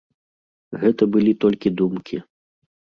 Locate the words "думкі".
1.85-2.17